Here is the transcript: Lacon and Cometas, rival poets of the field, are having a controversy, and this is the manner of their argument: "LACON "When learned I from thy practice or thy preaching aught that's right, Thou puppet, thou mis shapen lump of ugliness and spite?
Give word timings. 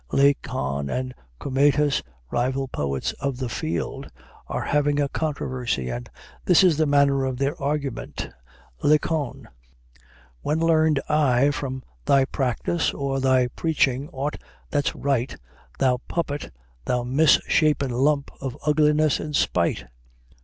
Lacon 0.11 0.89
and 0.89 1.13
Cometas, 1.39 2.01
rival 2.31 2.67
poets 2.67 3.11
of 3.19 3.37
the 3.37 3.49
field, 3.49 4.09
are 4.47 4.63
having 4.63 4.99
a 4.99 5.07
controversy, 5.07 5.89
and 5.89 6.09
this 6.43 6.63
is 6.63 6.75
the 6.75 6.87
manner 6.87 7.23
of 7.23 7.37
their 7.37 7.55
argument: 7.61 8.27
"LACON 8.81 9.47
"When 10.41 10.59
learned 10.59 10.99
I 11.07 11.51
from 11.51 11.83
thy 12.03 12.25
practice 12.25 12.95
or 12.95 13.19
thy 13.19 13.49
preaching 13.49 14.09
aught 14.09 14.37
that's 14.71 14.95
right, 14.95 15.37
Thou 15.77 15.97
puppet, 16.07 16.51
thou 16.85 17.03
mis 17.03 17.39
shapen 17.47 17.91
lump 17.91 18.31
of 18.41 18.57
ugliness 18.65 19.19
and 19.19 19.35
spite? 19.35 19.85